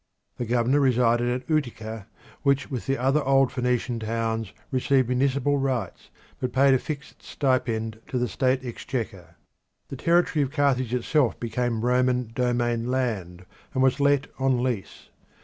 [0.37, 2.07] The governor resided at Utica,
[2.41, 7.99] which with the other old Phoenician towns received municipal rights, but paid a fixed stipend
[8.07, 9.35] to the state exchequer.
[9.89, 13.45] The territory of Carthage itself became Roman domain land,
[13.75, 15.09] and was let on lease.